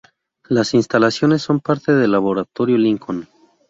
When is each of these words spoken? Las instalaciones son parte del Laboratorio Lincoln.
Las 0.49 0.73
instalaciones 0.73 1.43
son 1.43 1.59
parte 1.59 1.93
del 1.93 2.13
Laboratorio 2.13 2.75
Lincoln. 2.75 3.27